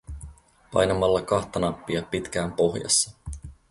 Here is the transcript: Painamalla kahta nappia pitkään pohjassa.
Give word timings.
Painamalla 0.71 1.21
kahta 1.21 1.59
nappia 1.59 2.01
pitkään 2.01 2.53
pohjassa. 2.53 3.11